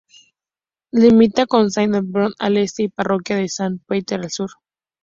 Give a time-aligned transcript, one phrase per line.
[0.91, 4.49] Limita con Saint Andrew al este, y Parroquia de Saint Peter al sur.